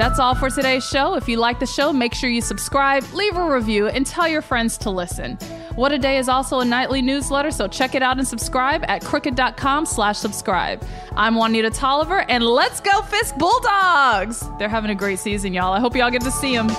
That's 0.00 0.18
all 0.18 0.34
for 0.34 0.48
today's 0.48 0.82
show. 0.88 1.14
If 1.14 1.28
you 1.28 1.36
like 1.36 1.60
the 1.60 1.66
show, 1.66 1.92
make 1.92 2.14
sure 2.14 2.30
you 2.30 2.40
subscribe, 2.40 3.04
leave 3.12 3.36
a 3.36 3.44
review, 3.44 3.88
and 3.88 4.06
tell 4.06 4.26
your 4.26 4.40
friends 4.40 4.78
to 4.78 4.90
listen. 4.90 5.36
What 5.74 5.92
a 5.92 5.98
Day 5.98 6.16
is 6.16 6.26
also 6.26 6.60
a 6.60 6.64
nightly 6.64 7.02
newsletter, 7.02 7.50
so 7.50 7.68
check 7.68 7.94
it 7.94 8.02
out 8.02 8.16
and 8.16 8.26
subscribe 8.26 8.82
at 8.88 9.04
crooked.com 9.04 9.84
slash 9.84 10.16
subscribe. 10.16 10.82
I'm 11.16 11.34
Juanita 11.34 11.68
Tolliver, 11.68 12.22
and 12.30 12.42
let's 12.42 12.80
go 12.80 13.02
Fisk 13.02 13.36
Bulldogs! 13.36 14.42
They're 14.58 14.70
having 14.70 14.90
a 14.90 14.94
great 14.94 15.18
season, 15.18 15.52
y'all. 15.52 15.74
I 15.74 15.80
hope 15.80 15.94
y'all 15.94 16.10
get 16.10 16.22
to 16.22 16.30
see 16.30 16.56
them. 16.56 16.70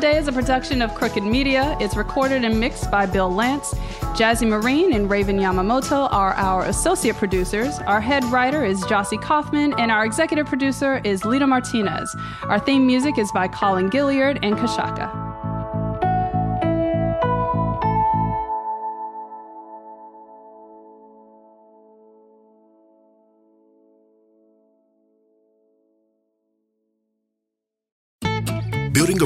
Day 0.00 0.16
is 0.16 0.28
a 0.28 0.32
production 0.32 0.80
of 0.80 0.94
Crooked 0.94 1.22
Media. 1.22 1.76
It's 1.78 1.94
recorded 1.94 2.42
and 2.42 2.58
mixed 2.58 2.90
by 2.90 3.04
Bill 3.04 3.30
Lance. 3.30 3.74
Jazzy 4.16 4.48
Marine 4.48 4.94
and 4.94 5.10
Raven 5.10 5.36
Yamamoto 5.38 6.10
are 6.10 6.32
our 6.32 6.64
associate 6.64 7.16
producers. 7.16 7.78
Our 7.80 8.00
head 8.00 8.24
writer 8.24 8.64
is 8.64 8.80
Jocey 8.84 9.18
Coffman, 9.18 9.74
and 9.78 9.90
our 9.90 10.06
executive 10.06 10.46
producer 10.46 11.02
is 11.04 11.26
Lita 11.26 11.46
Martinez. 11.46 12.16
Our 12.44 12.58
theme 12.58 12.86
music 12.86 13.18
is 13.18 13.30
by 13.32 13.48
Colin 13.48 13.90
Gilliard 13.90 14.38
and 14.42 14.56
Kashaka. 14.56 15.29